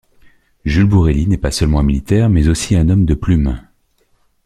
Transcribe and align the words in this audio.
Jules 0.65 0.87
Bourelly 0.87 1.27
n'est 1.27 1.37
pas 1.37 1.51
seulement 1.51 1.77
un 1.77 1.83
militaire 1.83 2.27
mais 2.27 2.47
aussi 2.47 2.75
un 2.75 2.89
homme 2.89 3.05
de 3.05 3.13
plume. 3.13 3.61